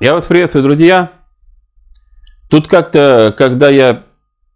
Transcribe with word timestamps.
Я 0.00 0.14
вас 0.14 0.24
приветствую, 0.24 0.64
друзья. 0.64 1.12
Тут 2.48 2.68
как-то, 2.68 3.34
когда 3.36 3.68
я 3.68 3.90
э, 3.90 4.00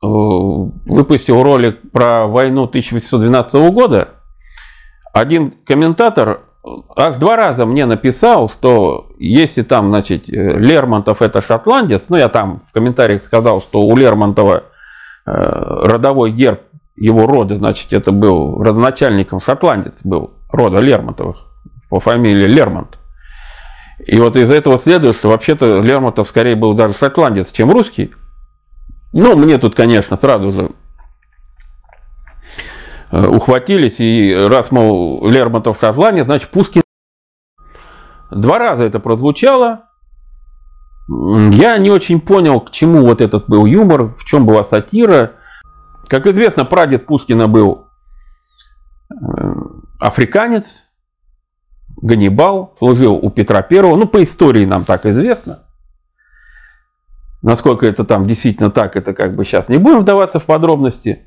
выпустил 0.00 1.42
ролик 1.42 1.92
про 1.92 2.26
войну 2.26 2.62
1812 2.62 3.52
года, 3.70 4.08
один 5.12 5.50
комментатор 5.66 6.46
аж 6.96 7.16
два 7.16 7.36
раза 7.36 7.66
мне 7.66 7.84
написал, 7.84 8.48
что 8.48 9.10
если 9.18 9.60
там, 9.60 9.88
значит, 9.88 10.28
Лермонтов 10.28 11.20
это 11.20 11.42
шотландец, 11.42 12.04
ну 12.08 12.16
я 12.16 12.30
там 12.30 12.58
в 12.58 12.72
комментариях 12.72 13.22
сказал, 13.22 13.60
что 13.60 13.82
у 13.82 13.94
Лермонтова 13.98 14.62
э, 15.26 15.32
родовой 15.84 16.30
герб 16.30 16.62
его 16.96 17.26
рода, 17.26 17.58
значит, 17.58 17.92
это 17.92 18.12
был 18.12 18.62
родоначальником 18.62 19.42
шотландец 19.42 20.00
был 20.04 20.38
рода 20.48 20.78
Лермонтовых 20.78 21.36
по 21.90 22.00
фамилии 22.00 22.46
Лермонт. 22.46 22.98
И 23.98 24.18
вот 24.18 24.36
из 24.36 24.50
этого 24.50 24.78
следует, 24.78 25.16
что 25.16 25.28
вообще-то 25.28 25.80
Лермонтов 25.80 26.28
скорее 26.28 26.56
был 26.56 26.74
даже 26.74 26.94
шотландец, 26.94 27.52
чем 27.52 27.70
русский. 27.70 28.12
Ну, 29.12 29.36
мне 29.36 29.58
тут, 29.58 29.74
конечно, 29.74 30.16
сразу 30.16 30.50
же 30.50 30.70
э, 33.12 33.26
ухватились, 33.26 34.00
и 34.00 34.34
раз, 34.34 34.72
мол, 34.72 35.26
Лермонтов 35.28 35.78
шотландец, 35.78 36.24
значит, 36.24 36.50
Пушкин. 36.50 36.82
Два 38.30 38.58
раза 38.58 38.84
это 38.84 38.98
прозвучало. 38.98 39.84
Я 41.08 41.76
не 41.78 41.90
очень 41.90 42.20
понял, 42.20 42.60
к 42.60 42.70
чему 42.70 43.04
вот 43.04 43.20
этот 43.20 43.46
был 43.46 43.66
юмор, 43.66 44.08
в 44.08 44.24
чем 44.24 44.46
была 44.46 44.64
сатира. 44.64 45.34
Как 46.08 46.26
известно, 46.26 46.64
прадед 46.64 47.06
Пушкина 47.06 47.46
был 47.46 47.88
э, 49.10 49.14
африканец, 50.00 50.83
Ганнибал, 52.04 52.74
служил 52.78 53.14
у 53.14 53.30
Петра 53.30 53.62
Первого, 53.62 53.96
ну, 53.96 54.06
по 54.06 54.22
истории 54.22 54.66
нам 54.66 54.84
так 54.84 55.06
известно. 55.06 55.60
Насколько 57.40 57.86
это 57.86 58.04
там 58.04 58.26
действительно 58.26 58.70
так, 58.70 58.94
это 58.96 59.14
как 59.14 59.34
бы 59.34 59.46
сейчас 59.46 59.70
не 59.70 59.78
будем 59.78 60.00
вдаваться 60.00 60.38
в 60.38 60.44
подробности. 60.44 61.22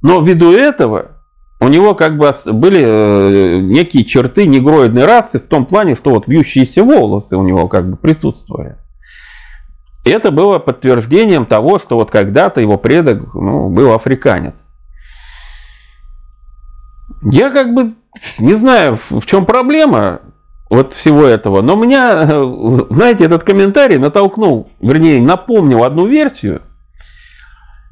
Но 0.00 0.22
ввиду 0.22 0.50
этого 0.50 1.18
у 1.60 1.68
него 1.68 1.94
как 1.94 2.16
бы 2.16 2.32
были 2.46 2.82
э, 2.82 3.58
некие 3.60 4.06
черты 4.06 4.46
негроидной 4.46 5.04
расы 5.04 5.38
в 5.38 5.46
том 5.46 5.66
плане, 5.66 5.96
что 5.96 6.10
вот 6.10 6.26
вьющиеся 6.26 6.82
волосы 6.82 7.36
у 7.36 7.42
него 7.42 7.68
как 7.68 7.90
бы 7.90 7.96
присутствовали. 7.98 8.78
Это 10.06 10.30
было 10.30 10.58
подтверждением 10.58 11.44
того, 11.44 11.78
что 11.78 11.96
вот 11.96 12.10
когда-то 12.10 12.62
его 12.62 12.78
предок 12.78 13.34
ну, 13.34 13.68
был 13.68 13.92
африканец. 13.92 14.54
Я 17.22 17.50
как 17.50 17.74
бы 17.74 17.92
не 18.38 18.54
знаю, 18.54 18.98
в 19.10 19.24
чем 19.26 19.46
проблема 19.46 20.20
вот 20.74 20.92
всего 20.92 21.24
этого, 21.24 21.62
но 21.62 21.76
меня, 21.76 22.26
знаете, 22.90 23.24
этот 23.24 23.44
комментарий 23.44 23.98
натолкнул, 23.98 24.70
вернее, 24.80 25.20
напомнил 25.22 25.84
одну 25.84 26.06
версию, 26.06 26.62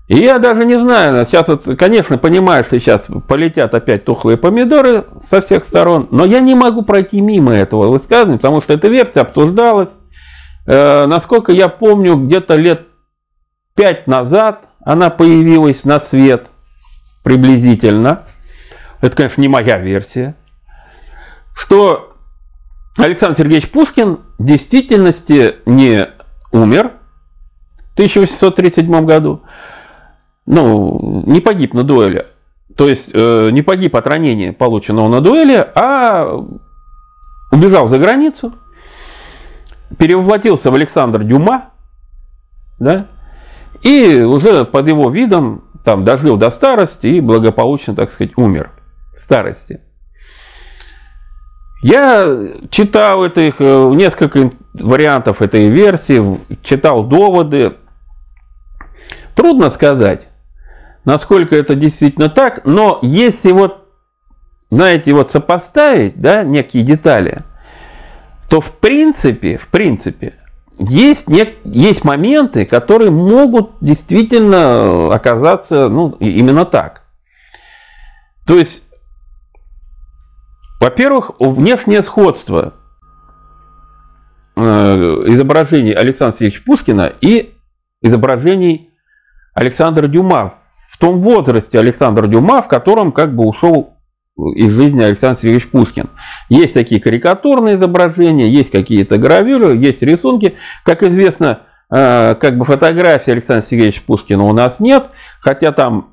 и 0.08 0.16
я 0.16 0.38
даже 0.38 0.64
не 0.64 0.78
знаю, 0.78 1.24
сейчас 1.26 1.46
вот, 1.48 1.64
конечно, 1.78 2.18
понимаю, 2.18 2.64
что 2.64 2.80
сейчас 2.80 3.06
полетят 3.28 3.74
опять 3.74 4.04
тухлые 4.04 4.36
помидоры 4.36 5.04
со 5.24 5.40
всех 5.40 5.64
сторон, 5.64 6.08
но 6.10 6.24
я 6.24 6.40
не 6.40 6.54
могу 6.54 6.82
пройти 6.82 7.20
мимо 7.20 7.52
этого 7.52 7.88
высказывания, 7.88 8.38
потому 8.38 8.60
что 8.60 8.72
эта 8.74 8.88
версия 8.88 9.20
обсуждалась, 9.20 9.90
Э, 10.66 11.06
насколько 11.06 11.50
я 11.52 11.68
помню, 11.68 12.16
где-то 12.16 12.54
лет 12.54 12.86
пять 13.74 14.06
назад 14.06 14.68
она 14.84 15.10
появилась 15.10 15.84
на 15.84 15.98
свет 15.98 16.48
приблизительно. 17.24 18.26
Это, 19.00 19.16
конечно, 19.16 19.40
не 19.40 19.48
моя 19.48 19.78
версия. 19.78 20.36
Что 21.54 22.09
Александр 22.96 23.36
Сергеевич 23.36 23.70
Пушкин 23.70 24.20
в 24.38 24.44
действительности 24.44 25.56
не 25.66 26.08
умер 26.52 26.92
в 27.90 27.92
1837 27.94 29.06
году. 29.06 29.42
Ну, 30.46 31.22
не 31.26 31.40
погиб 31.40 31.74
на 31.74 31.84
дуэли. 31.84 32.26
То 32.76 32.88
есть 32.88 33.10
э, 33.12 33.50
не 33.50 33.62
погиб 33.62 33.94
от 33.96 34.06
ранения, 34.06 34.52
полученного 34.52 35.08
на 35.08 35.20
дуэли, 35.20 35.66
а 35.74 36.40
убежал 37.52 37.88
за 37.88 37.98
границу 37.98 38.54
перевоплотился 39.98 40.70
в 40.70 40.74
Александр 40.74 41.24
Дюма, 41.24 41.70
да, 42.78 43.06
и 43.82 44.20
уже 44.22 44.64
под 44.64 44.88
его 44.88 45.10
видом 45.10 45.64
там 45.84 46.04
дожил 46.04 46.36
до 46.36 46.50
старости 46.50 47.06
и 47.06 47.20
благополучно, 47.20 47.94
так 47.94 48.12
сказать, 48.12 48.36
умер 48.36 48.70
в 49.14 49.20
старости. 49.20 49.80
Я 51.82 52.38
читал 52.70 53.24
этих, 53.24 53.56
э, 53.58 53.90
несколько 53.94 54.50
вариантов 54.74 55.40
этой 55.42 55.68
версии, 55.68 56.22
читал 56.62 57.04
доводы. 57.04 57.74
Трудно 59.34 59.70
сказать, 59.70 60.28
насколько 61.04 61.56
это 61.56 61.74
действительно 61.74 62.28
так, 62.28 62.66
но 62.66 62.98
если 63.00 63.52
вот, 63.52 63.88
знаете, 64.70 65.14
вот 65.14 65.30
сопоставить, 65.30 66.20
да, 66.20 66.44
некие 66.44 66.82
детали– 66.82 67.44
то 68.50 68.60
в 68.60 68.72
принципе, 68.72 69.56
в 69.56 69.68
принципе, 69.68 70.34
есть, 70.76 71.28
не, 71.28 71.54
есть 71.64 72.04
моменты, 72.04 72.66
которые 72.66 73.12
могут 73.12 73.70
действительно 73.80 75.14
оказаться 75.14 75.88
ну, 75.88 76.16
именно 76.18 76.64
так. 76.64 77.04
То 78.46 78.58
есть, 78.58 78.82
во-первых, 80.80 81.32
внешнее 81.38 82.02
сходство 82.02 82.72
э, 84.56 84.60
изображений 84.62 85.92
Александра 85.92 86.36
Сергеевича 86.36 86.62
Пушкина 86.64 87.12
и 87.20 87.54
изображений 88.02 88.90
Александра 89.52 90.06
Дюма 90.06 90.52
в 90.90 90.98
том 90.98 91.20
возрасте 91.20 91.78
Александра 91.78 92.26
Дюма, 92.26 92.62
в 92.62 92.68
котором 92.68 93.12
как 93.12 93.36
бы 93.36 93.46
ушел 93.46 93.94
из 94.54 94.72
жизни 94.72 95.02
Александр 95.02 95.38
Сергеевич 95.38 95.68
Пушкин. 95.68 96.08
Есть 96.48 96.72
такие 96.72 97.00
карикатурные 97.00 97.76
изображения, 97.76 98.48
есть 98.48 98.70
какие-то 98.70 99.18
гравюры, 99.18 99.76
есть 99.76 100.00
рисунки. 100.00 100.56
Как 100.82 101.02
известно, 101.02 101.60
э, 101.90 102.34
как 102.36 102.56
бы 102.56 102.64
фотографии 102.64 103.32
Александра 103.32 103.66
Сергеевича 103.66 104.02
Пушкина 104.06 104.44
у 104.44 104.52
нас 104.54 104.80
нет, 104.80 105.10
хотя 105.40 105.72
там 105.72 106.09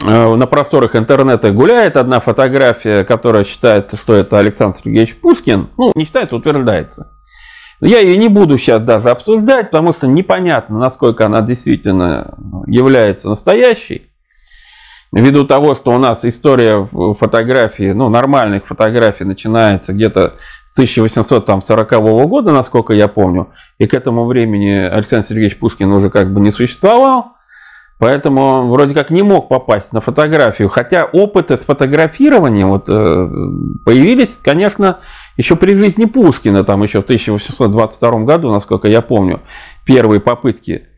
на 0.00 0.46
просторах 0.46 0.94
интернета 0.96 1.50
гуляет 1.50 1.96
одна 1.96 2.20
фотография, 2.20 3.04
которая 3.04 3.44
считается, 3.44 3.96
что 3.96 4.14
это 4.14 4.38
Александр 4.38 4.78
Сергеевич 4.78 5.16
Пушкин. 5.16 5.70
Ну, 5.76 5.92
не 5.94 6.04
считается, 6.04 6.36
утверждается. 6.36 7.10
Я 7.80 8.00
ее 8.00 8.16
не 8.16 8.28
буду 8.28 8.58
сейчас 8.58 8.82
даже 8.82 9.10
обсуждать, 9.10 9.70
потому 9.70 9.92
что 9.92 10.08
непонятно, 10.08 10.78
насколько 10.78 11.26
она 11.26 11.42
действительно 11.42 12.34
является 12.66 13.28
настоящей. 13.28 14.10
Ввиду 15.12 15.46
того, 15.46 15.74
что 15.74 15.92
у 15.92 15.98
нас 15.98 16.24
история 16.24 16.86
фотографии, 17.18 17.92
ну, 17.92 18.08
нормальных 18.08 18.66
фотографий 18.66 19.24
начинается 19.24 19.92
где-то 19.94 20.34
с 20.66 20.72
1840 20.74 21.90
года, 22.28 22.52
насколько 22.52 22.92
я 22.92 23.08
помню, 23.08 23.48
и 23.78 23.86
к 23.86 23.94
этому 23.94 24.26
времени 24.26 24.70
Александр 24.70 25.26
Сергеевич 25.26 25.58
Пушкин 25.58 25.90
уже 25.92 26.10
как 26.10 26.32
бы 26.32 26.40
не 26.40 26.50
существовал, 26.50 27.37
поэтому 27.98 28.42
он 28.42 28.70
вроде 28.70 28.94
как 28.94 29.10
не 29.10 29.22
мог 29.22 29.48
попасть 29.48 29.92
на 29.92 30.00
фотографию, 30.00 30.68
хотя 30.68 31.04
опыты 31.04 31.56
с 31.56 31.60
фотографированием 31.60 32.68
вот, 32.68 32.84
э, 32.88 33.28
появились, 33.84 34.38
конечно, 34.42 34.98
еще 35.36 35.56
при 35.56 35.74
жизни 35.74 36.04
Пушкина, 36.04 36.64
там 36.64 36.82
еще 36.82 37.00
в 37.00 37.04
1822 37.04 38.24
году, 38.24 38.50
насколько 38.50 38.88
я 38.88 39.02
помню, 39.02 39.40
первые 39.84 40.20
попытки 40.20 40.88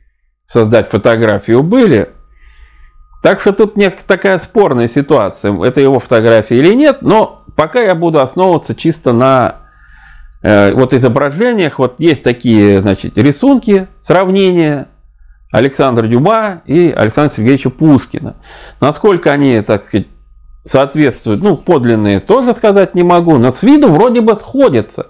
создать 0.46 0.88
фотографию 0.88 1.62
были, 1.62 2.10
так 3.22 3.40
что 3.40 3.52
тут 3.52 3.76
нет 3.76 4.00
такая 4.06 4.38
спорная 4.38 4.88
ситуация, 4.88 5.54
это 5.62 5.80
его 5.80 6.00
фотография 6.00 6.56
или 6.58 6.74
нет, 6.74 7.02
но 7.02 7.42
пока 7.54 7.80
я 7.82 7.94
буду 7.94 8.20
основываться 8.20 8.74
чисто 8.74 9.12
на 9.12 9.56
э, 10.42 10.72
вот 10.72 10.94
изображениях. 10.94 11.78
Вот 11.78 11.96
есть 11.98 12.24
такие, 12.24 12.80
значит, 12.80 13.16
рисунки, 13.18 13.88
сравнения 14.00 14.88
Александра 15.50 16.06
Дюма 16.06 16.62
и 16.66 16.94
Александра 16.96 17.34
Сергеевича 17.34 17.70
Пушкина. 17.70 18.36
Насколько 18.80 19.32
они, 19.32 19.60
так 19.62 19.84
сказать, 19.84 20.06
соответствуют, 20.64 21.42
ну, 21.42 21.56
подлинные 21.56 22.20
тоже 22.20 22.54
сказать 22.54 22.94
не 22.94 23.02
могу, 23.02 23.38
но 23.38 23.52
с 23.52 23.62
виду 23.62 23.88
вроде 23.88 24.20
бы 24.20 24.34
сходятся. 24.34 25.08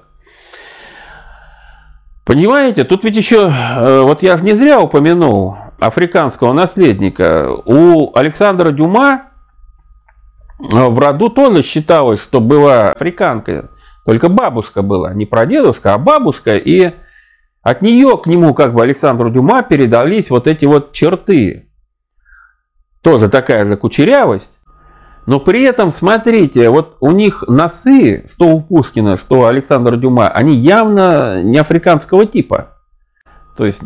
Понимаете, 2.25 2.85
тут 2.85 3.05
ведь 3.05 3.17
еще, 3.17 3.51
э, 3.51 4.03
вот 4.03 4.23
я 4.23 4.37
же 4.37 4.45
не 4.45 4.53
зря 4.53 4.81
упомянул, 4.81 5.57
африканского 5.81 6.53
наследника. 6.53 7.51
У 7.65 8.17
Александра 8.17 8.71
Дюма 8.71 9.23
э, 10.61 10.65
в 10.65 10.99
роду 10.99 11.29
тоже 11.29 11.63
считалось, 11.63 12.21
что 12.21 12.41
была 12.41 12.93
африканка, 12.93 13.71
только 14.07 14.29
бабушка 14.29 14.83
была, 14.83 15.13
не 15.13 15.27
прадедушка, 15.27 15.95
а 15.95 15.99
бабушка, 15.99 16.57
и 16.57 16.93
от 17.63 17.83
нее 17.83 18.17
к 18.17 18.27
нему, 18.27 18.55
как 18.55 18.73
бы 18.75 18.83
Александру 18.83 19.31
Дюма, 19.31 19.63
передались 19.63 20.31
вот 20.31 20.47
эти 20.47 20.65
вот 20.65 20.93
черты. 20.93 21.71
Тоже 23.03 23.29
такая 23.29 23.67
же 23.67 23.77
кучерявость. 23.77 24.53
Но 25.27 25.39
при 25.39 25.63
этом, 25.63 25.93
смотрите, 25.93 26.71
вот 26.71 26.97
у 27.01 27.13
них 27.13 27.45
носы, 27.47 28.27
что 28.29 28.47
у 28.47 28.63
Пушкина, 28.63 29.17
что 29.17 29.41
у 29.41 29.45
Александра 29.45 29.97
Дюма, 29.97 30.29
они 30.29 30.55
явно 30.55 31.43
не 31.43 31.59
африканского 31.59 32.27
типа. 32.27 32.77
То 33.57 33.67
есть, 33.67 33.83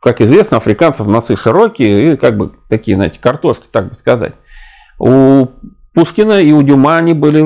как 0.00 0.20
известно, 0.20 0.58
африканцев 0.58 1.06
носы 1.06 1.36
широкие 1.36 2.14
и 2.14 2.16
как 2.16 2.36
бы 2.36 2.52
такие, 2.68 2.96
знаете, 2.96 3.18
картошки, 3.20 3.64
так 3.70 3.88
бы 3.88 3.94
сказать. 3.94 4.34
У 4.98 5.48
Пушкина 5.92 6.40
и 6.40 6.52
у 6.52 6.62
Дюма 6.62 6.98
они 6.98 7.12
были 7.12 7.44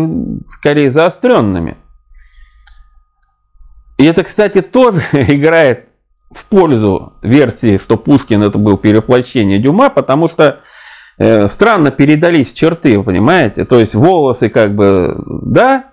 скорее 0.48 0.90
заостренными. 0.90 1.78
И 4.00 4.04
это, 4.04 4.24
кстати, 4.24 4.62
тоже 4.62 5.02
играет 5.12 5.90
в 6.30 6.46
пользу 6.46 7.12
версии, 7.22 7.76
что 7.76 7.98
Пушкин 7.98 8.42
это 8.42 8.56
был 8.56 8.78
переплощение 8.78 9.58
Дюма, 9.58 9.90
потому 9.90 10.26
что 10.30 10.60
э, 11.18 11.48
странно 11.48 11.90
передались 11.90 12.54
черты, 12.54 13.02
понимаете? 13.02 13.66
То 13.66 13.78
есть 13.78 13.94
волосы 13.94 14.48
как 14.48 14.74
бы, 14.74 15.22
да, 15.26 15.90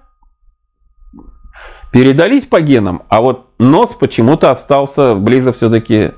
передались 1.91 2.45
по 2.45 2.61
генам, 2.61 3.03
а 3.09 3.19
вот 3.19 3.49
нос 3.59 3.97
почему-то 3.99 4.51
остался 4.51 5.13
ближе 5.13 5.51
все-таки 5.51 6.13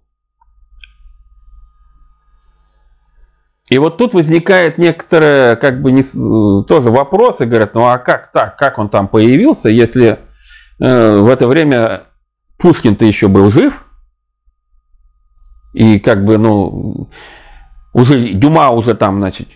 И 3.70 3.78
вот 3.78 3.96
тут 3.96 4.12
возникает 4.14 4.78
некоторые, 4.78 5.54
как 5.56 5.80
бы, 5.80 5.92
не, 5.92 6.02
тоже 6.64 6.90
вопросы, 6.90 7.46
говорят, 7.46 7.74
ну 7.74 7.86
а 7.86 7.96
как 7.98 8.30
так, 8.30 8.58
как 8.58 8.78
он 8.78 8.90
там 8.90 9.08
появился, 9.08 9.70
если 9.70 10.18
э, 10.80 11.18
в 11.18 11.28
это 11.28 11.48
время 11.48 12.02
Пушкин-то 12.58 13.06
еще 13.06 13.28
был 13.28 13.50
жив, 13.50 13.86
и 15.72 15.98
как 15.98 16.26
бы, 16.26 16.36
ну, 16.36 17.08
уже 17.94 18.28
Дюма 18.28 18.68
уже 18.70 18.94
там, 18.94 19.16
значит, 19.16 19.48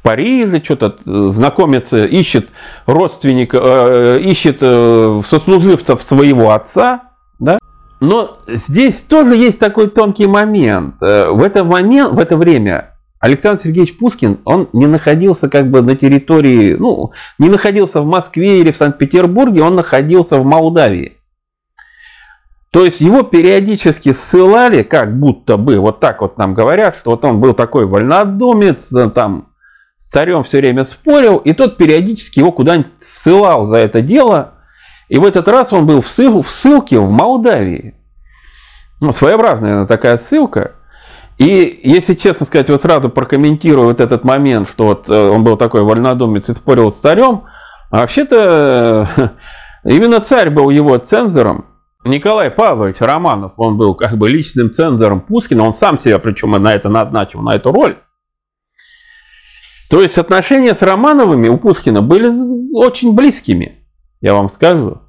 в 0.00 0.02
Париже, 0.02 0.62
что-то 0.64 0.96
э, 1.04 1.30
знакомится, 1.30 2.04
ищет 2.04 2.48
родственника, 2.86 3.58
э, 3.62 4.20
ищет 4.22 4.58
э, 4.60 5.20
сослуживцев 5.26 6.02
своего 6.02 6.52
отца, 6.52 7.10
да? 7.38 7.58
Но 8.00 8.38
здесь 8.48 9.00
тоже 9.00 9.36
есть 9.36 9.58
такой 9.58 9.90
тонкий 9.90 10.26
момент. 10.26 10.94
В 11.00 11.42
это, 11.42 11.64
момент, 11.64 12.14
в 12.14 12.18
это 12.18 12.38
время 12.38 12.96
Александр 13.18 13.60
Сергеевич 13.62 13.98
Пушкин, 13.98 14.38
он 14.46 14.70
не 14.72 14.86
находился 14.86 15.50
как 15.50 15.70
бы 15.70 15.82
на 15.82 15.94
территории, 15.94 16.76
ну, 16.78 17.12
не 17.38 17.50
находился 17.50 18.00
в 18.00 18.06
Москве 18.06 18.60
или 18.60 18.72
в 18.72 18.78
Санкт-Петербурге, 18.78 19.62
он 19.62 19.74
находился 19.74 20.38
в 20.38 20.46
Молдавии. 20.46 21.18
То 22.70 22.86
есть 22.86 23.02
его 23.02 23.22
периодически 23.22 24.12
ссылали, 24.12 24.82
как 24.82 25.18
будто 25.18 25.58
бы, 25.58 25.78
вот 25.78 26.00
так 26.00 26.22
вот 26.22 26.38
нам 26.38 26.54
говорят, 26.54 26.96
что 26.96 27.10
вот 27.10 27.24
он 27.26 27.38
был 27.38 27.52
такой 27.52 27.84
вольнодумец, 27.84 28.90
там 29.12 29.49
с 30.00 30.08
царем 30.08 30.42
все 30.44 30.58
время 30.58 30.86
спорил, 30.86 31.36
и 31.36 31.52
тот 31.52 31.76
периодически 31.76 32.38
его 32.38 32.52
куда-нибудь 32.52 32.90
ссылал 32.98 33.66
за 33.66 33.76
это 33.76 34.00
дело. 34.00 34.54
И 35.10 35.18
в 35.18 35.26
этот 35.26 35.46
раз 35.46 35.74
он 35.74 35.84
был 35.84 36.00
в, 36.00 36.08
ссыл, 36.08 36.40
в 36.40 36.48
ссылке 36.48 36.98
в 36.98 37.10
Молдавии. 37.10 37.94
Ну, 39.02 39.12
своеобразная 39.12 39.84
такая 39.84 40.16
ссылка. 40.16 40.72
И 41.36 41.80
если 41.84 42.14
честно 42.14 42.46
сказать, 42.46 42.70
вот 42.70 42.80
сразу 42.80 43.10
прокомментирую 43.10 43.88
вот 43.88 44.00
этот 44.00 44.24
момент, 44.24 44.70
что 44.70 44.86
вот 44.86 45.10
э, 45.10 45.28
он 45.28 45.44
был 45.44 45.58
такой 45.58 45.82
вольнодумец 45.82 46.48
и 46.48 46.54
спорил 46.54 46.90
с 46.90 46.96
царем, 46.96 47.44
а 47.90 47.98
вообще-то 47.98 49.06
именно 49.84 50.20
царь 50.20 50.48
был 50.48 50.70
его 50.70 50.96
цензором. 50.96 51.66
Николай 52.06 52.50
Павлович 52.50 52.96
Романов, 53.00 53.52
он 53.58 53.76
был 53.76 53.94
как 53.94 54.16
бы 54.16 54.30
личным 54.30 54.72
цензором 54.72 55.20
Пушкина, 55.20 55.62
он 55.62 55.74
сам 55.74 55.98
себя 55.98 56.18
причем 56.18 56.52
на 56.52 56.74
это 56.74 56.88
назначил, 56.88 57.42
на 57.42 57.54
эту 57.54 57.70
роль. 57.70 57.98
То 59.90 60.00
есть 60.00 60.18
отношения 60.18 60.76
с 60.76 60.82
Романовыми 60.82 61.48
у 61.48 61.58
Пушкина 61.58 62.00
были 62.00 62.30
очень 62.72 63.12
близкими, 63.12 63.84
я 64.20 64.34
вам 64.34 64.48
скажу. 64.48 65.02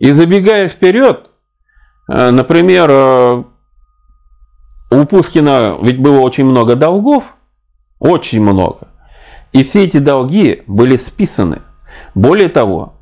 И 0.00 0.10
забегая 0.10 0.66
вперед, 0.68 1.30
э, 2.08 2.30
например, 2.30 2.90
э, 2.90 3.44
у 4.90 5.04
Пушкина 5.04 5.78
ведь 5.80 6.00
было 6.00 6.18
очень 6.18 6.44
много 6.44 6.74
долгов, 6.74 7.22
очень 8.00 8.42
много. 8.42 8.88
И 9.52 9.62
все 9.62 9.84
эти 9.84 9.98
долги 9.98 10.64
были 10.66 10.96
списаны. 10.96 11.62
Более 12.16 12.48
того, 12.48 12.94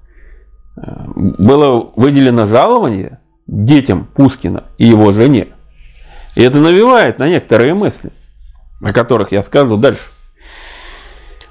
э, 0.77 0.83
было 1.17 1.91
выделено 1.97 2.45
жалование 2.45 3.21
детям 3.47 4.09
Пушкина 4.15 4.65
и 4.77 4.87
его 4.87 5.15
жене. 5.15 5.49
И 6.35 6.43
это 6.43 6.59
навевает 6.59 7.19
на 7.19 7.29
некоторые 7.29 7.73
мысли, 7.73 8.13
о 8.83 8.93
которых 8.93 9.33
я 9.33 9.43
скажу 9.43 9.79
дальше. 9.79 10.03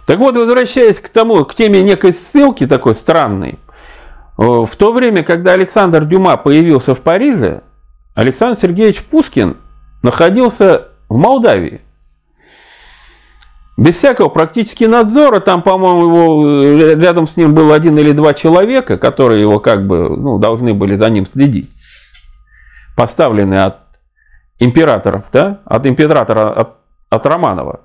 Так 0.07 0.19
вот, 0.19 0.37
возвращаясь 0.37 1.01
к 1.01 1.09
тому, 1.09 1.43
к 1.43 1.53
теме 1.53 1.83
некой 1.83 2.13
ссылки 2.13 2.65
такой 2.65 2.95
странной, 2.95 3.59
э, 4.37 4.41
в 4.41 4.73
то 4.77 4.93
время, 4.93 5.21
когда 5.21 5.51
Александр 5.51 6.05
Дюма 6.05 6.37
появился 6.37 6.95
в 6.95 7.01
Париже, 7.01 7.61
Александр 8.15 8.57
Сергеевич 8.57 9.03
Пушкин 9.03 9.57
находился 10.03 10.87
в 11.09 11.17
Молдавии. 11.17 11.81
Без 13.75 13.97
всякого 13.97 14.29
практически 14.29 14.85
надзора, 14.85 15.41
там, 15.41 15.61
по-моему, 15.61 16.03
его, 16.03 16.49
э, 16.49 16.95
рядом 16.95 17.27
с 17.27 17.35
ним 17.35 17.53
был 17.53 17.73
один 17.73 17.99
или 17.99 18.13
два 18.13 18.33
человека, 18.33 18.97
которые 18.97 19.41
его 19.41 19.59
как 19.59 19.85
бы 19.85 20.09
ну, 20.09 20.39
должны 20.39 20.73
были 20.73 20.95
за 20.95 21.09
ним 21.09 21.27
следить. 21.27 21.69
Поставленные 22.95 23.65
от 23.65 23.79
императоров, 24.57 25.25
да, 25.33 25.59
от 25.65 25.85
императора, 25.85 26.49
от, 26.51 26.77
от 27.09 27.25
Романова. 27.25 27.81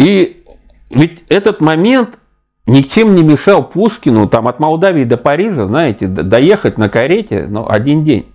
И 0.00 0.46
ведь 0.88 1.24
этот 1.28 1.60
момент 1.60 2.18
ничем 2.66 3.14
не 3.14 3.22
мешал 3.22 3.62
Пушкину 3.62 4.28
там 4.30 4.48
от 4.48 4.58
Молдавии 4.58 5.04
до 5.04 5.18
Парижа, 5.18 5.66
знаете, 5.66 6.06
доехать 6.06 6.78
на 6.78 6.88
карете 6.88 7.46
ну, 7.46 7.68
один 7.68 8.02
день. 8.02 8.32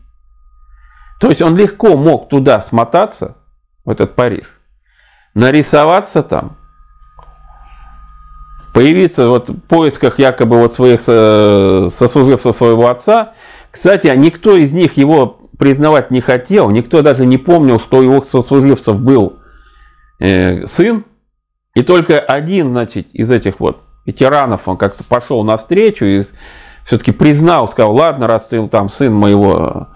То 1.19 1.29
есть 1.29 1.41
он 1.41 1.56
легко 1.56 1.97
мог 1.97 2.29
туда 2.29 2.62
смотаться, 2.62 3.38
в 3.83 3.89
этот 3.89 4.13
Париж, 4.13 4.45
нарисоваться 5.33 6.21
там, 6.21 6.56
появиться 8.75 9.27
вот 9.27 9.50
в 9.50 9.59
поисках 9.62 10.19
якобы 10.19 10.60
вот 10.60 10.75
своих 10.75 11.01
сослуживцев 11.01 12.55
своего 12.55 12.89
отца. 12.89 13.34
Кстати, 13.72 14.05
а 14.05 14.15
никто 14.15 14.55
из 14.55 14.72
них 14.72 14.98
его 14.98 15.39
признавать 15.57 16.12
не 16.12 16.22
хотел, 16.22 16.69
никто 16.69 17.01
даже 17.01 17.25
не 17.25 17.39
помнил, 17.39 17.79
что 17.79 17.98
у 17.98 18.01
его 18.03 18.22
сослуживцев 18.22 19.00
был 19.00 19.39
э, 20.19 20.67
сын, 20.67 21.05
и 21.75 21.84
только 21.84 22.20
один, 22.20 22.70
значит, 22.70 23.08
из 23.13 23.29
этих 23.29 23.60
вот 23.60 23.82
ветеранов, 24.05 24.62
он 24.67 24.77
как-то 24.77 25.03
пошел 25.03 25.44
навстречу 25.44 26.05
и 26.05 26.24
все-таки 26.86 27.12
признал, 27.12 27.67
сказал, 27.67 27.94
ладно, 27.94 28.27
раз 28.27 28.48
ты 28.48 28.65
там 28.70 28.89
сын 28.89 29.13
моего 29.13 29.89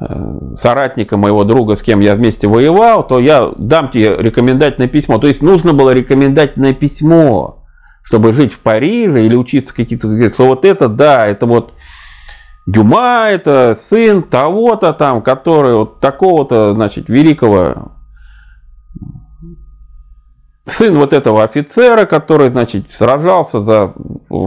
э, 0.00 0.54
соратника, 0.54 1.16
моего 1.16 1.42
друга, 1.42 1.74
с 1.74 1.82
кем 1.82 1.98
я 1.98 2.14
вместе 2.14 2.46
воевал, 2.46 3.04
то 3.04 3.18
я 3.18 3.50
дам 3.56 3.90
тебе 3.90 4.16
рекомендательное 4.16 4.88
письмо. 4.88 5.18
То 5.18 5.26
есть 5.26 5.42
нужно 5.42 5.72
было 5.72 5.92
рекомендательное 5.92 6.74
письмо, 6.74 7.64
чтобы 8.02 8.32
жить 8.32 8.52
в 8.52 8.60
Париже 8.60 9.26
или 9.26 9.34
учиться 9.34 9.74
какие-то, 9.74 10.32
что 10.32 10.46
вот 10.46 10.64
это, 10.64 10.88
да, 10.88 11.26
это 11.26 11.46
вот 11.46 11.72
Дюма, 12.66 13.28
это 13.30 13.76
сын 13.78 14.22
того-то 14.22 14.92
там, 14.92 15.22
который 15.22 15.74
вот 15.74 16.00
такого-то, 16.00 16.74
значит, 16.74 17.08
великого 17.08 17.95
сын 20.66 20.96
вот 20.96 21.12
этого 21.12 21.44
офицера, 21.44 22.06
который, 22.06 22.50
значит, 22.50 22.90
сражался 22.90 23.62
за 23.64 23.94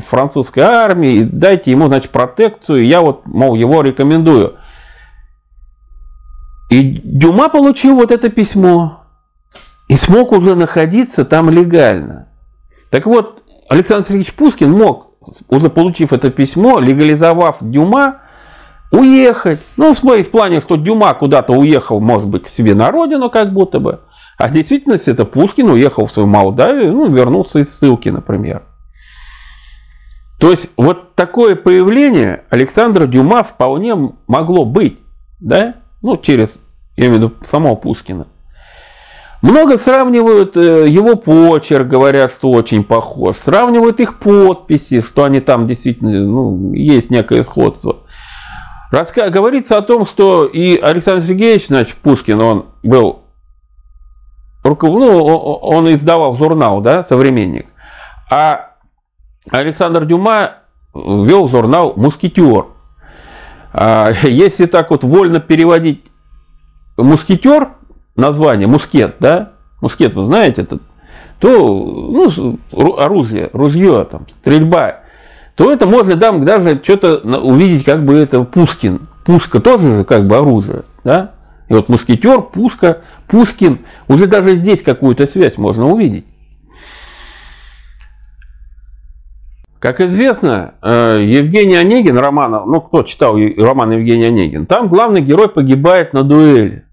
французской 0.05 0.59
армией, 0.59 1.23
дайте 1.23 1.71
ему, 1.71 1.87
значит, 1.87 2.11
протекцию, 2.11 2.85
я 2.85 3.01
вот, 3.01 3.25
мол, 3.25 3.55
его 3.55 3.81
рекомендую. 3.81 4.57
И 6.69 7.01
Дюма 7.03 7.49
получил 7.49 7.95
вот 7.95 8.11
это 8.11 8.29
письмо 8.29 9.03
и 9.87 9.95
смог 9.95 10.31
уже 10.31 10.55
находиться 10.55 11.25
там 11.25 11.49
легально. 11.49 12.27
Так 12.91 13.05
вот, 13.05 13.43
Александр 13.69 14.07
Сергеевич 14.07 14.33
Пушкин 14.33 14.71
мог, 14.71 15.13
уже 15.47 15.69
получив 15.69 16.13
это 16.13 16.29
письмо, 16.29 16.79
легализовав 16.79 17.57
Дюма, 17.61 18.21
уехать. 18.91 19.59
Ну, 19.77 19.93
в, 19.93 20.03
в 20.03 20.31
плане, 20.31 20.61
что 20.61 20.75
Дюма 20.75 21.13
куда-то 21.13 21.53
уехал, 21.53 21.99
может 21.99 22.27
быть, 22.27 22.43
к 22.43 22.49
себе 22.49 22.75
на 22.75 22.91
родину, 22.91 23.29
как 23.29 23.53
будто 23.53 23.79
бы. 23.79 24.01
А 24.39 24.47
в 24.47 24.51
действительности 24.51 25.09
это 25.09 25.25
Пушкин 25.25 25.69
уехал 25.69 26.05
в 26.05 26.11
свою 26.11 26.27
Молдавию, 26.27 26.93
ну, 26.93 27.11
вернулся 27.13 27.59
из 27.59 27.77
ссылки, 27.77 28.07
например. 28.07 28.63
То 30.39 30.49
есть 30.51 30.69
вот 30.77 31.15
такое 31.15 31.57
появление 31.57 32.45
Александра 32.49 33.05
Дюма 33.05 33.43
вполне 33.43 34.13
могло 34.27 34.63
быть, 34.63 34.99
да? 35.41 35.75
Ну, 36.01 36.15
через, 36.15 36.61
я 36.95 37.07
имею 37.07 37.19
в 37.19 37.23
виду, 37.23 37.33
самого 37.45 37.75
Пушкина. 37.75 38.27
Много 39.41 39.77
сравнивают 39.77 40.55
э, 40.55 40.87
его 40.87 41.17
почерк, 41.17 41.87
говорят, 41.87 42.31
что 42.31 42.51
очень 42.51 42.85
похож. 42.85 43.35
Сравнивают 43.37 43.99
их 43.99 44.19
подписи, 44.19 45.01
что 45.01 45.25
они 45.25 45.41
там 45.41 45.67
действительно, 45.67 46.11
ну, 46.11 46.73
есть 46.73 47.09
некое 47.09 47.43
сходство. 47.43 47.97
Раска... 48.91 49.29
Говорится 49.29 49.77
о 49.77 49.81
том, 49.81 50.05
что 50.05 50.45
и 50.45 50.77
Александр 50.77 51.25
Сергеевич, 51.25 51.67
значит, 51.67 51.95
Пушкин, 51.97 52.39
он 52.39 52.65
был, 52.83 53.18
ну, 54.81 55.23
он 55.25 55.89
издавал 55.93 56.35
журнал, 56.37 56.81
да, 56.81 57.03
«Современник», 57.03 57.67
а 58.29 58.71
Александр 59.49 60.05
Дюма 60.05 60.57
вел 60.93 61.47
журнал 61.47 61.93
«Мускетер». 61.95 62.65
А 63.73 64.11
если 64.23 64.65
так 64.65 64.91
вот 64.91 65.03
вольно 65.03 65.39
переводить 65.39 66.05
«Мускетер», 66.97 67.69
название, 68.19 68.67
мускет, 68.67 69.15
да, 69.19 69.53
мускет, 69.81 70.13
вы 70.13 70.25
знаете, 70.25 70.63
это, 70.63 70.79
то, 71.39 71.49
ну, 71.49 72.59
оружие, 72.97 73.49
ружье, 73.53 74.05
там, 74.09 74.27
стрельба, 74.41 74.97
то 75.55 75.71
это 75.71 75.87
можно 75.87 76.17
там 76.17 76.45
даже 76.45 76.79
что-то 76.83 77.17
увидеть, 77.17 77.83
как 77.83 78.05
бы 78.05 78.15
это 78.15 78.43
Пушкин. 78.43 79.07
Пуска 79.25 79.59
тоже 79.59 79.97
же 79.97 80.03
как 80.05 80.25
бы 80.25 80.37
оружие, 80.37 80.83
да? 81.03 81.31
И 81.69 81.73
вот 81.73 81.87
мускетер, 81.87 82.41
Пуска, 82.41 83.03
Пушкин, 83.27 83.85
уже 84.07 84.25
даже 84.25 84.55
здесь 84.55 84.81
какую-то 84.81 85.27
связь 85.27 85.57
можно 85.57 85.87
увидеть. 85.87 86.25
Как 89.77 90.01
известно, 90.01 90.73
э, 90.81 91.23
Евгений 91.23 91.75
Онегин, 91.75 92.17
романа, 92.17 92.65
ну 92.65 92.81
кто 92.81 93.03
читал 93.03 93.37
роман 93.57 93.91
Евгений 93.91 94.25
Онегин, 94.25 94.65
там 94.65 94.89
главный 94.89 95.21
герой 95.21 95.47
погибает 95.47 96.11
на 96.11 96.23
дуэли. 96.23 96.83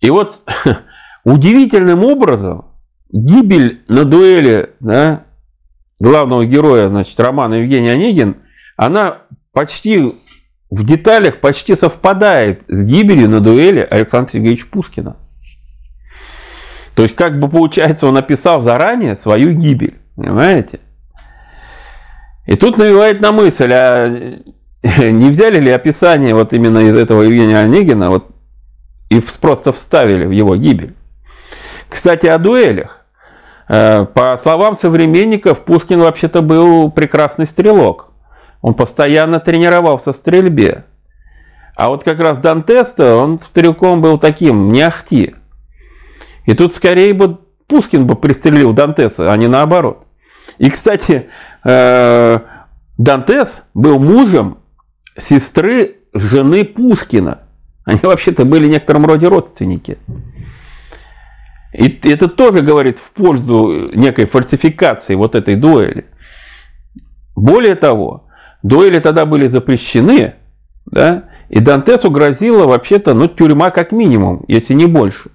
И 0.00 0.08
вот 0.08 0.40
удивительным 1.24 2.04
образом 2.04 2.66
гибель 3.12 3.82
на 3.88 4.04
дуэли 4.04 4.70
да, 4.78 5.24
главного 5.98 6.46
героя, 6.46 6.88
значит, 6.88 7.18
романа 7.20 7.54
Евгений 7.54 7.90
Онегин, 7.90 8.36
она 8.76 9.18
почти 9.52 10.14
в 10.70 10.84
деталях 10.84 11.38
почти 11.38 11.74
совпадает 11.74 12.62
с 12.68 12.82
гибелью 12.82 13.28
на 13.28 13.40
дуэли 13.40 13.86
Александра 13.90 14.32
Сергеевича 14.32 14.66
Пушкина. 14.70 15.16
То 16.94 17.02
есть, 17.02 17.16
как 17.16 17.40
бы 17.40 17.48
получается, 17.48 18.06
он 18.06 18.14
написал 18.14 18.60
заранее 18.60 19.16
свою 19.16 19.52
гибель. 19.52 19.98
Понимаете? 20.16 20.80
И 22.46 22.56
тут 22.56 22.78
навевает 22.78 23.20
на 23.20 23.32
мысль, 23.32 23.72
а 23.72 24.08
не 24.82 25.30
взяли 25.30 25.58
ли 25.60 25.70
описание 25.70 26.34
вот 26.34 26.52
именно 26.52 26.78
из 26.78 26.96
этого 26.96 27.22
Евгения 27.22 27.58
Онегина 27.58 28.10
вот 28.10 28.30
и 29.08 29.20
просто 29.40 29.72
вставили 29.72 30.24
в 30.24 30.30
его 30.30 30.56
гибель. 30.56 30.94
Кстати, 31.88 32.26
о 32.26 32.38
дуэлях. 32.38 33.04
Э, 33.68 34.04
по 34.04 34.38
словам 34.40 34.76
современников, 34.76 35.64
Пушкин 35.64 36.00
вообще-то 36.00 36.42
был 36.42 36.90
прекрасный 36.90 37.46
стрелок. 37.46 38.09
Он 38.62 38.74
постоянно 38.74 39.40
тренировался 39.40 40.12
в 40.12 40.16
стрельбе. 40.16 40.84
А 41.76 41.88
вот 41.88 42.04
как 42.04 42.20
раз 42.20 42.38
Дантеста, 42.38 43.16
он 43.16 43.40
стрелком 43.40 44.00
был 44.00 44.18
таким, 44.18 44.70
не 44.70 44.82
ахти. 44.82 45.34
И 46.44 46.54
тут 46.54 46.74
скорее 46.74 47.14
бы 47.14 47.38
Пушкин 47.68 48.06
бы 48.06 48.16
пристрелил 48.16 48.72
Дантеса, 48.72 49.32
а 49.32 49.36
не 49.36 49.46
наоборот. 49.46 50.04
И, 50.58 50.68
кстати, 50.68 51.28
э, 51.64 52.40
Дантес 52.98 53.62
был 53.72 53.98
мужем 53.98 54.58
сестры 55.16 55.96
жены 56.12 56.64
Пушкина. 56.64 57.42
Они 57.84 58.00
вообще-то 58.02 58.44
были 58.44 58.66
в 58.66 58.70
некотором 58.70 59.06
роде 59.06 59.28
родственники. 59.28 59.98
И 61.72 62.00
это 62.08 62.28
тоже 62.28 62.60
говорит 62.60 62.98
в 62.98 63.12
пользу 63.12 63.90
некой 63.94 64.26
фальсификации 64.26 65.14
вот 65.14 65.34
этой 65.34 65.54
дуэли. 65.54 66.06
Более 67.36 67.76
того, 67.76 68.28
дуэли 68.62 68.98
тогда 68.98 69.26
были 69.26 69.46
запрещены, 69.48 70.34
да, 70.86 71.24
и 71.48 71.60
Дантесу 71.60 72.10
грозила 72.10 72.66
вообще-то 72.66 73.14
ну, 73.14 73.28
тюрьма 73.28 73.70
как 73.70 73.92
минимум, 73.92 74.44
если 74.48 74.74
не 74.74 74.86
больше. 74.86 75.30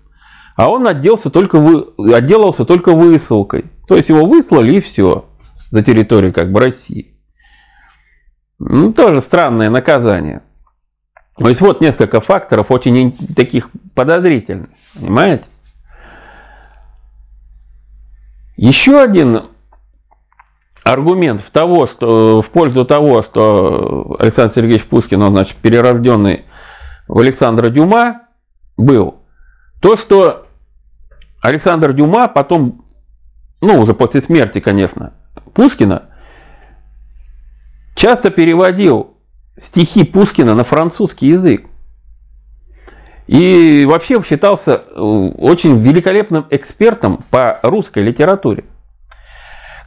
А 0.55 0.69
он 0.69 0.87
отделался 0.87 1.29
только, 1.29 1.59
вы, 1.59 2.13
отделался 2.13 2.65
только 2.65 2.93
высылкой. 2.93 3.65
То 3.87 3.95
есть 3.95 4.09
его 4.09 4.25
выслали 4.25 4.75
и 4.75 4.79
все 4.79 5.25
за 5.71 5.83
территорию 5.83 6.31
как 6.33 6.51
бы 6.51 6.61
России. 6.61 7.13
Ну, 8.59 8.93
тоже 8.93 9.21
странное 9.21 9.69
наказание. 9.69 10.41
То 11.37 11.49
есть 11.49 11.59
вот 11.59 11.81
несколько 11.81 12.21
факторов 12.21 12.71
очень 12.71 13.11
таких 13.35 13.69
подозрительных, 13.93 14.69
понимаете? 14.97 15.45
Еще 18.55 19.01
один 19.01 19.41
аргумент 20.85 21.41
в, 21.41 21.49
того, 21.49 21.87
что, 21.87 22.43
в 22.43 22.49
пользу 22.51 22.85
того, 22.85 23.23
что 23.23 24.15
Александр 24.19 24.53
Сергеевич 24.53 24.85
Пушкин, 24.85 25.21
он, 25.23 25.33
значит, 25.33 25.57
перерожденный 25.57 26.45
в 27.07 27.17
Александра 27.17 27.69
Дюма, 27.69 28.21
был 28.77 29.15
то, 29.81 29.97
что 29.97 30.45
Александр 31.41 31.91
Дюма 31.91 32.27
потом, 32.27 32.85
ну, 33.61 33.81
уже 33.81 33.95
после 33.95 34.21
смерти, 34.21 34.59
конечно, 34.59 35.13
Пушкина, 35.55 36.03
часто 37.95 38.29
переводил 38.29 39.17
стихи 39.57 40.03
Пушкина 40.03 40.53
на 40.53 40.63
французский 40.63 41.27
язык. 41.27 41.65
И 43.25 43.85
вообще 43.89 44.21
считался 44.21 44.83
э, 44.91 44.99
очень 44.99 45.79
великолепным 45.79 46.45
экспертом 46.51 47.25
по 47.31 47.59
русской 47.63 48.03
литературе. 48.03 48.65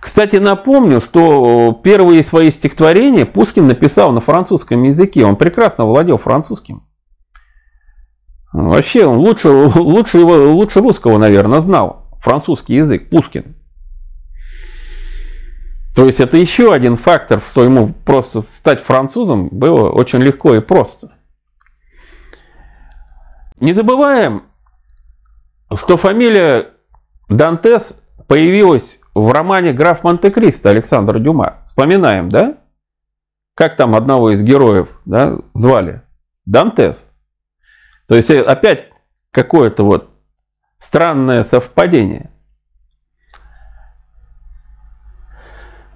Кстати, 0.01 0.37
напомню, 0.37 1.01
что 1.01 1.79
первые 1.83 2.23
свои 2.23 2.51
стихотворения 2.51 3.27
Пушкин 3.27 3.67
написал 3.67 4.13
на 4.13 4.21
французском 4.21 4.83
языке. 4.85 5.25
Он 5.25 5.37
прекрасно 5.37 5.87
владел 5.87 6.19
французским. 6.19 6.85
Вообще, 8.53 9.07
он 9.07 9.19
лучше, 9.19 9.49
лучше, 9.75 10.19
его, 10.19 10.53
лучше 10.53 10.81
русского, 10.81 11.19
наверное, 11.19 11.61
знал 11.61 12.09
французский 12.21 12.75
язык, 12.75 13.11
Пушкин. 13.11 13.57
То 15.95 16.07
есть 16.07 16.21
это 16.21 16.37
еще 16.37 16.73
один 16.73 16.95
фактор, 16.95 17.41
что 17.41 17.65
ему 17.65 17.93
просто 17.93 18.41
стать 18.41 18.81
французом 18.81 19.49
было 19.49 19.91
очень 19.91 20.21
легко 20.21 20.55
и 20.55 20.61
просто. 20.61 21.13
Не 23.59 23.73
забываем, 23.75 24.45
что 25.75 25.97
фамилия 25.97 26.69
Дантес 27.29 28.01
появилась 28.29 28.98
в 29.15 29.33
романе 29.33 29.73
«Граф 29.73 30.05
Монте-Кристо» 30.05 30.71
Александра 30.71 31.19
Дюма. 31.19 31.59
Вспоминаем, 31.67 32.29
да? 32.31 32.59
Как 33.55 33.77
там 33.77 33.95
одного 33.95 34.31
из 34.31 34.43
героев 34.43 35.01
да, 35.05 35.37
звали? 35.55 36.03
Дантес. 36.47 37.11
То 38.07 38.15
есть 38.15 38.31
опять 38.31 38.87
какое-то 39.31 39.83
вот 39.85 40.11
странное 40.79 41.45
совпадение– 41.45 42.31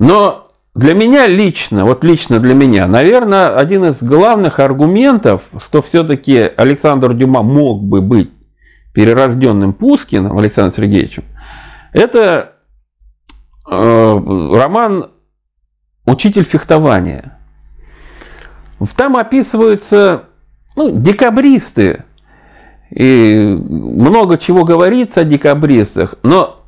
Но 0.03 0.51
для 0.75 0.95
меня 0.95 1.29
лично, 1.29 1.85
вот 1.85 2.03
лично 2.03 2.41
для 2.41 2.55
меня, 2.55 2.89
наверное, 2.89 3.57
один 3.57 3.85
из 3.85 4.03
главных 4.03 4.59
аргументов, 4.59 5.43
что 5.65 5.81
все-таки 5.81 6.41
Александр 6.57 7.15
Дюма 7.15 7.43
мог 7.43 7.85
бы 7.85 8.01
быть 8.01 8.33
перерожденным 8.93 9.75
Пушкиным 9.75 10.37
Александром 10.37 10.75
Сергеевичем, 10.75 11.23
это 11.93 12.19
э, 12.19 12.62
роман 13.65 15.11
«Учитель 16.05 16.45
фехтования». 16.45 17.39
Там 18.97 19.17
описываются 19.17 20.25
ну, 20.77 20.91
декабристы, 20.91 22.05
и 22.91 23.57
много 23.59 24.39
чего 24.39 24.65
говорится 24.65 25.21
о 25.21 25.25
декабристах, 25.25 26.17
но 26.23 26.65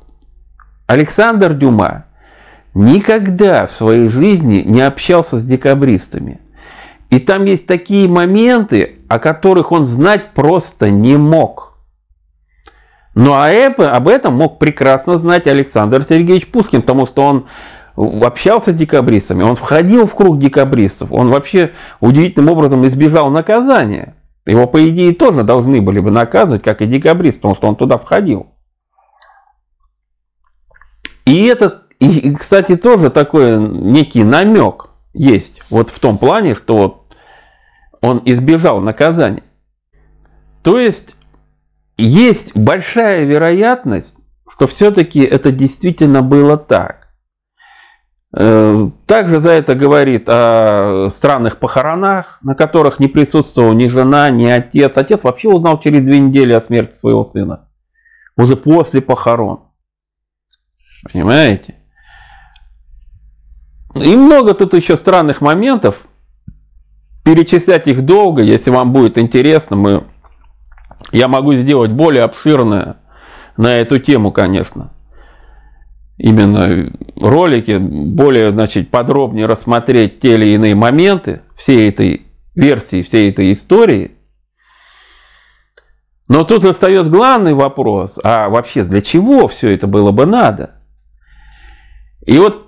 Александр 0.87 1.53
Дюма 1.53 2.05
никогда 2.73 3.67
в 3.67 3.71
своей 3.71 4.07
жизни 4.07 4.63
не 4.65 4.81
общался 4.81 5.39
с 5.39 5.43
декабристами. 5.43 6.39
И 7.09 7.19
там 7.19 7.45
есть 7.45 7.67
такие 7.67 8.09
моменты, 8.09 8.99
о 9.07 9.19
которых 9.19 9.71
он 9.71 9.85
знать 9.85 10.33
просто 10.33 10.89
не 10.89 11.17
мог. 11.17 11.64
Ну 13.15 13.31
а 13.33 13.49
об 13.49 14.07
этом 14.09 14.35
мог 14.35 14.59
прекрасно 14.59 15.17
знать 15.17 15.47
Александр 15.47 16.03
Сергеевич 16.03 16.47
Пушкин, 16.51 16.81
потому 16.81 17.07
что 17.07 17.23
он 17.23 17.47
общался 17.95 18.71
с 18.71 18.75
декабристами, 18.75 19.41
он 19.41 19.55
входил 19.55 20.05
в 20.05 20.13
круг 20.13 20.37
декабристов, 20.37 21.13
он 21.13 21.29
вообще 21.29 21.71
удивительным 22.01 22.49
образом 22.49 22.85
избежал 22.85 23.31
наказания. 23.31 24.15
Его, 24.45 24.67
по 24.67 24.87
идее, 24.87 25.15
тоже 25.15 25.43
должны 25.43 25.81
были 25.81 25.99
бы 25.99 26.11
наказывать, 26.11 26.61
как 26.61 26.81
и 26.81 26.85
декабрист, 26.85 27.37
потому 27.37 27.55
что 27.55 27.67
он 27.67 27.77
туда 27.77 27.97
входил. 27.97 28.47
И 31.25 31.45
этот 31.45 31.85
и, 31.99 32.35
кстати, 32.35 32.75
тоже 32.75 33.09
такой 33.09 33.57
некий 33.57 34.23
намек 34.23 34.89
есть 35.13 35.61
вот 35.69 35.89
в 35.89 35.99
том 35.99 36.17
плане, 36.17 36.53
что 36.53 36.77
вот 36.77 37.15
он 38.01 38.21
избежал 38.25 38.81
наказания. 38.81 39.43
То 40.61 40.77
есть 40.77 41.14
есть 41.97 42.55
большая 42.55 43.23
вероятность, 43.23 44.15
что 44.49 44.67
все-таки 44.67 45.21
это 45.21 45.51
действительно 45.51 46.21
было 46.21 46.57
так. 46.57 47.05
Э, 48.37 48.89
также 49.05 49.39
за 49.39 49.51
это 49.51 49.75
говорит 49.75 50.25
о 50.27 51.09
странных 51.13 51.57
похоронах, 51.57 52.39
на 52.41 52.53
которых 52.53 52.99
не 52.99 53.07
присутствовал 53.07 53.71
ни 53.73 53.87
жена, 53.87 54.29
ни 54.29 54.45
отец. 54.45 54.97
Отец 54.97 55.23
вообще 55.23 55.47
узнал 55.49 55.79
через 55.79 56.01
две 56.01 56.19
недели 56.19 56.51
о 56.51 56.61
смерти 56.61 56.95
своего 56.95 57.23
сына. 57.29 57.69
Уже 58.35 58.57
после 58.57 59.01
похорон. 59.01 59.61
Понимаете? 61.03 61.75
И 63.95 64.15
много 64.17 64.53
тут 64.53 64.73
еще 64.73 64.97
странных 64.97 65.39
моментов. 65.39 66.05
Перечислять 67.23 67.87
их 67.87 68.05
долго, 68.05 68.41
если 68.41 68.69
вам 68.69 68.91
будет 68.91 69.17
интересно, 69.17 69.75
мы, 69.77 70.03
я 71.11 71.27
могу 71.27 71.53
сделать 71.53 71.91
более 71.91 72.23
обширное 72.23 72.97
на 73.57 73.75
эту 73.75 73.99
тему, 73.99 74.31
конечно. 74.31 74.91
Именно 76.17 76.91
ролики, 77.19 77.77
более 77.77 78.51
значит, 78.51 78.89
подробнее 78.89 79.45
рассмотреть 79.45 80.19
те 80.19 80.35
или 80.35 80.47
иные 80.55 80.75
моменты 80.75 81.41
всей 81.55 81.89
этой 81.89 82.25
версии, 82.55 83.01
всей 83.01 83.29
этой 83.29 83.51
истории. 83.51 84.11
Но 86.27 86.43
тут 86.43 86.65
остается 86.65 87.11
главный 87.11 87.53
вопрос, 87.53 88.17
а 88.23 88.49
вообще 88.49 88.83
для 88.83 89.01
чего 89.01 89.47
все 89.47 89.75
это 89.75 89.87
было 89.87 90.11
бы 90.11 90.25
надо? 90.25 90.81
И 92.25 92.37
вот 92.39 92.65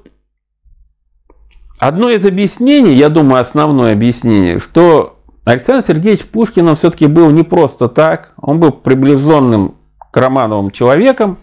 Одно 1.80 2.10
из 2.10 2.26
объяснений, 2.26 2.96
я 2.96 3.10
думаю, 3.10 3.42
основное 3.42 3.94
объяснение, 3.94 4.60
что 4.60 5.17
Александр 5.48 5.88
Сергеевич 5.88 6.26
Пушкин 6.26 6.76
все-таки 6.76 7.08
был 7.08 7.30
не 7.30 7.44
просто 7.44 7.88
так, 7.88 8.34
он 8.36 8.60
был 8.60 8.74
приближенным 8.74 9.76
к 10.12 10.18
Романовым 10.18 10.72
человеком, 10.72 11.38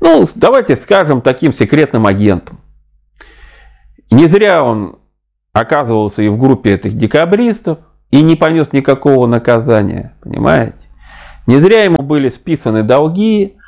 ну, 0.00 0.26
давайте 0.34 0.74
скажем, 0.74 1.20
таким 1.20 1.52
секретным 1.52 2.06
агентом. 2.06 2.58
не 4.10 4.26
зря 4.26 4.64
он 4.64 5.00
оказывался 5.52 6.22
и 6.22 6.28
в 6.28 6.38
группе 6.38 6.76
этих 6.76 6.96
декабристов, 6.96 7.80
и 8.10 8.22
не 8.22 8.36
понес 8.36 8.72
никакого 8.72 9.26
наказания, 9.26 10.16
понимаете? 10.22 10.78
Не 11.46 11.58
зря 11.58 11.84
ему 11.84 12.02
были 12.02 12.30
списаны 12.30 12.84
долги, 12.84 13.58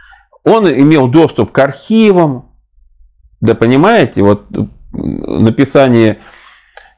он 0.44 0.66
имел 0.66 1.08
доступ 1.08 1.52
к 1.52 1.58
архивам, 1.58 2.52
да 3.42 3.54
понимаете, 3.54 4.22
вот 4.22 4.46
написании 4.92 6.16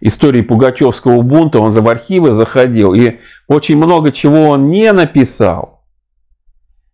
истории 0.01 0.43
Пугачевского 0.43 1.23
бунта, 1.23 1.61
он 1.61 1.73
за 1.73 1.83
в 1.83 1.89
архивы 1.89 2.33
заходил, 2.33 2.95
и 2.95 3.19
очень 3.47 3.77
много 3.77 4.13
чего 4.13 4.49
он 4.49 4.69
не 4.69 4.93
написал. 4.93 5.85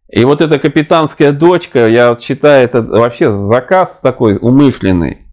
И 0.08 0.24
вот 0.24 0.40
эта 0.40 0.58
капитанская 0.58 1.32
дочка, 1.32 1.88
я 1.88 2.10
вот 2.10 2.22
считаю, 2.22 2.64
это 2.64 2.82
вообще 2.82 3.30
заказ 3.48 4.00
такой 4.00 4.36
умышленный, 4.36 5.26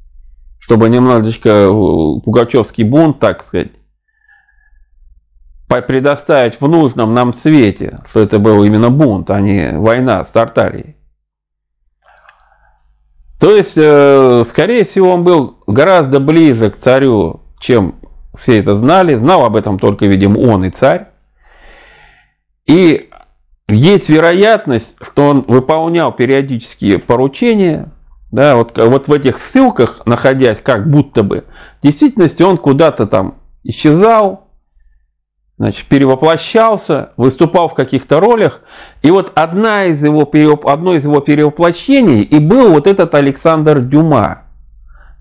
чтобы 0.59 0.89
немножечко 0.89 1.49
э, 1.49 1.69
Пугачевский 2.23 2.83
бунт, 2.83 3.19
так 3.19 3.45
сказать, 3.45 3.71
предоставить 5.67 6.59
в 6.59 6.67
нужном 6.67 7.13
нам 7.13 7.33
свете, 7.33 7.99
что 8.09 8.19
это 8.19 8.39
был 8.39 8.63
именно 8.63 8.89
бунт, 8.89 9.29
а 9.31 9.41
не 9.41 9.77
война 9.77 10.23
с 10.23 10.31
Тартарией. 10.31 10.95
То 13.39 13.55
есть, 13.55 13.73
э, 13.75 14.43
скорее 14.47 14.85
всего, 14.85 15.11
он 15.11 15.23
был 15.23 15.57
гораздо 15.67 16.19
ближе 16.19 16.71
к 16.71 16.77
царю, 16.77 17.42
чем 17.63 17.95
все 18.35 18.59
это 18.59 18.77
знали. 18.77 19.15
Знал 19.15 19.45
об 19.45 19.55
этом 19.55 19.79
только, 19.79 20.05
видимо, 20.05 20.39
он 20.39 20.65
и 20.65 20.69
царь. 20.69 21.07
И 22.65 23.09
есть 23.69 24.09
вероятность, 24.09 24.95
что 25.01 25.29
он 25.29 25.41
выполнял 25.47 26.11
периодические 26.11 26.99
поручения, 26.99 27.91
да, 28.31 28.55
вот, 28.55 28.77
вот 28.77 29.07
в 29.07 29.13
этих 29.13 29.39
ссылках, 29.39 30.01
находясь 30.05 30.57
как 30.61 30.89
будто 30.89 31.23
бы, 31.23 31.45
в 31.79 31.83
действительности 31.83 32.43
он 32.43 32.57
куда-то 32.57 33.05
там 33.05 33.35
исчезал, 33.63 34.49
значит, 35.57 35.87
перевоплощался, 35.87 37.11
выступал 37.15 37.69
в 37.69 37.75
каких-то 37.75 38.19
ролях. 38.19 38.61
И 39.01 39.11
вот 39.11 39.31
одна 39.35 39.85
из 39.85 40.03
его, 40.03 40.29
одно 40.65 40.95
из 40.95 41.03
его 41.05 41.21
перевоплощений 41.21 42.23
и 42.23 42.39
был 42.39 42.73
вот 42.73 42.87
этот 42.87 43.13
Александр 43.15 43.79
Дюма. 43.79 44.42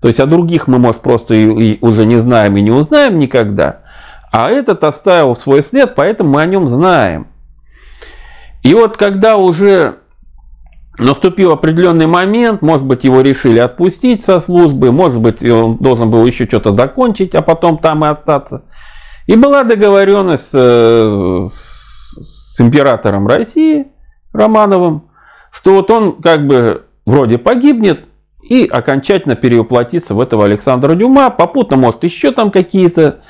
То 0.03 0.07
есть 0.07 0.19
о 0.19 0.27
других 0.27 0.67
мы, 0.67 0.77
может, 0.77 1.01
просто 1.01 1.33
и, 1.33 1.47
и 1.47 1.77
уже 1.81 2.05
не 2.05 2.17
знаем 2.17 2.55
и 2.57 2.61
не 2.61 2.69
узнаем 2.69 3.17
никогда. 3.17 3.79
А 4.31 4.51
этот 4.51 4.83
оставил 4.83 5.35
свой 5.35 5.63
след, 5.63 5.95
поэтому 5.95 6.33
мы 6.33 6.43
о 6.43 6.45
нем 6.45 6.67
знаем. 6.67 7.25
И 8.61 8.75
вот 8.75 8.97
когда 8.97 9.37
уже 9.37 9.95
наступил 10.99 11.51
определенный 11.51 12.05
момент, 12.05 12.61
может 12.61 12.85
быть, 12.85 13.03
его 13.03 13.21
решили 13.21 13.57
отпустить 13.57 14.23
со 14.23 14.39
службы, 14.39 14.91
может 14.91 15.19
быть, 15.19 15.43
он 15.43 15.77
должен 15.77 16.11
был 16.11 16.23
еще 16.23 16.45
что-то 16.45 16.75
закончить, 16.75 17.33
а 17.33 17.41
потом 17.41 17.79
там 17.79 18.05
и 18.05 18.09
остаться– 18.09 18.61
и 19.25 19.35
была 19.35 19.63
договоренность 19.63 20.49
э, 20.53 21.47
с, 21.49 22.55
с 22.55 22.59
императором 22.59 23.27
России 23.27 23.87
Романовым, 24.33 25.09
что 25.51 25.73
вот 25.73 25.89
он 25.91 26.21
как 26.21 26.45
бы 26.45 26.85
вроде 27.05 27.37
погибнет 27.37 28.05
и 28.49 28.65
окончательно 28.65 29.35
перевоплотится 29.35 30.13
в 30.13 30.19
этого 30.19 30.45
Александра 30.45 30.95
Дюма, 30.95 31.29
попутно 31.29 31.77
может 31.77 32.03
еще 32.03 32.31
там 32.31 32.51
какие-то 32.51 33.21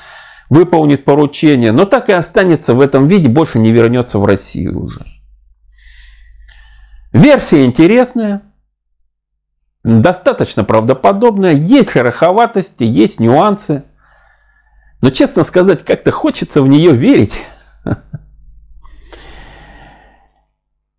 выполнит 0.49 1.05
поручения, 1.05 1.71
но 1.71 1.85
так 1.85 2.09
и 2.09 2.13
останется 2.13 2.73
в 2.73 2.81
этом 2.81 3.07
виде, 3.07 3.29
больше 3.29 3.59
не 3.59 3.71
вернется 3.71 4.19
в 4.19 4.25
Россию 4.25 4.85
уже. 4.85 5.01
Версия 7.11 7.65
интересная, 7.65 8.41
достаточно 9.83 10.63
правдоподобная, 10.63 11.53
есть 11.53 11.91
шероховатости, 11.91 12.83
есть 12.83 13.19
нюансы– 13.19 13.83
но, 15.03 15.09
честно 15.09 15.43
сказать, 15.43 15.83
как-то 15.83 16.13
хочется 16.13 16.61
в 16.61 16.67
нее 16.69 16.91
верить. 16.95 17.33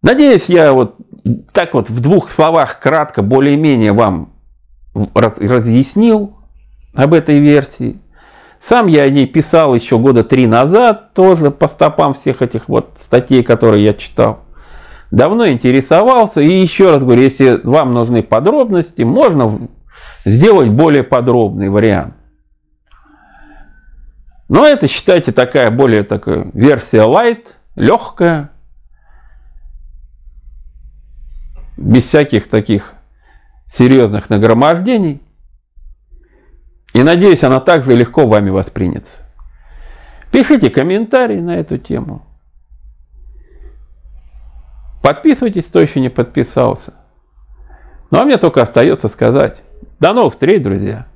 Надеюсь, 0.05 0.51
я 0.51 0.75
вот 0.75 0.97
так 1.55 1.73
вот 1.73 1.89
в 1.89 2.01
двух 2.01 2.29
словах 2.29 2.79
кратко, 2.79 3.23
более-менее 3.23 3.95
вам 3.95 4.35
разъяснил 5.15 6.37
об 6.95 7.15
этой 7.15 7.39
версии. 7.39 7.99
Сам 8.61 8.87
я 8.87 9.05
о 9.05 9.09
ней 9.09 9.27
писал 9.27 9.75
еще 9.75 9.99
года 9.99 10.23
три 10.23 10.47
назад, 10.47 11.15
тоже 11.15 11.51
по 11.51 11.69
стопам 11.69 12.13
всех 12.13 12.43
этих 12.43 12.69
вот 12.69 12.99
статей, 13.03 13.43
которые 13.43 13.83
я 13.83 13.95
читал. 13.95 14.41
Давно 15.11 15.49
интересовался. 15.49 16.43
И 16.43 16.51
еще 16.51 16.91
раз 16.91 17.03
говорю, 17.03 17.23
если 17.23 17.59
вам 17.65 17.93
нужны 17.93 18.23
подробности, 18.23 19.01
можно 19.01 19.59
сделать 20.27 20.69
более 20.69 21.03
подробный 21.03 21.71
вариант. 21.71 22.13
Но 24.51 24.67
это, 24.67 24.87
считайте, 24.87 25.33
такая 25.33 25.71
более 25.71 26.03
такая 26.03 26.51
версия 26.53 27.09
light, 27.09 27.55
легкая, 27.75 28.51
без 31.77 32.05
всяких 32.05 32.49
таких 32.49 32.95
серьезных 33.67 34.31
нагромождений. 34.31 35.21
И 36.93 37.03
надеюсь, 37.03 37.43
она 37.43 37.61
также 37.61 37.95
легко 37.95 38.27
вами 38.27 38.51
воспринята. 38.51 39.09
Пишите 40.31 40.71
комментарии 40.71 41.41
на 41.41 41.57
эту 41.57 41.79
тему. 41.79 42.27
Подписывайтесь, 45.03 45.67
кто 45.67 45.81
еще 45.81 46.01
не 46.01 46.09
подписался. 46.09 46.95
Ну 48.11 48.21
а 48.21 48.25
мне 48.25 48.39
только 48.39 48.63
остается 48.63 49.09
сказать. 49.09 49.63
До 50.01 50.13
новых 50.13 50.35
встреч, 50.35 50.63
друзья! 50.63 51.07